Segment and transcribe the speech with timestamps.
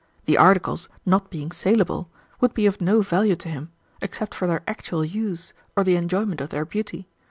[0.25, 2.09] The articles, not being salable,
[2.39, 3.69] would be of no value to him
[4.01, 7.07] except for their actual use or the enjoyment of their beauty.